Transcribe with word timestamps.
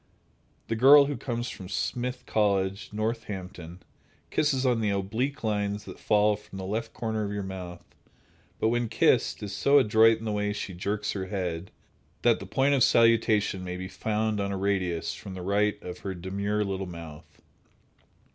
The 0.67 0.75
girl 0.75 1.05
who 1.05 1.15
comes 1.15 1.47
from 1.51 1.69
Smith 1.69 2.23
College, 2.25 2.89
Northampton, 2.91 3.83
kisses 4.31 4.65
on 4.65 4.81
the 4.81 4.89
oblique 4.89 5.43
lines 5.43 5.83
that 5.85 5.99
fall 5.99 6.35
from 6.35 6.57
the 6.57 6.65
left 6.65 6.91
corner 6.91 7.23
of 7.23 7.31
your 7.31 7.43
mouth, 7.43 7.85
but 8.57 8.69
when 8.69 8.89
kissed, 8.89 9.43
is 9.43 9.53
so 9.55 9.77
adroit 9.77 10.17
in 10.17 10.25
the 10.25 10.31
way 10.31 10.53
she 10.53 10.73
jerks 10.73 11.11
her 11.11 11.27
head, 11.27 11.69
that 12.23 12.39
the 12.39 12.47
point 12.47 12.73
of 12.73 12.81
salutation 12.83 13.63
may 13.63 13.77
be 13.77 13.87
found 13.87 14.39
on 14.39 14.51
a 14.51 14.57
radius 14.57 15.13
from 15.13 15.35
the 15.35 15.43
right 15.43 15.79
of 15.83 15.99
her 15.99 16.15
demure 16.15 16.63
little 16.63 16.87
mouth. 16.87 17.39